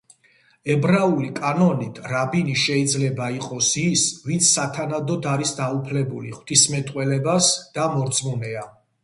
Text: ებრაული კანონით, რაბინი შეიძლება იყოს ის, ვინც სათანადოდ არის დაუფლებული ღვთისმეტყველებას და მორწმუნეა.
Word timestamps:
ებრაული 0.75 1.27
კანონით, 1.39 1.99
რაბინი 2.11 2.55
შეიძლება 2.61 3.27
იყოს 3.35 3.69
ის, 3.83 4.07
ვინც 4.31 4.49
სათანადოდ 4.57 5.29
არის 5.35 5.53
დაუფლებული 5.61 6.35
ღვთისმეტყველებას 6.39 7.53
და 7.79 7.89
მორწმუნეა. 7.95 8.67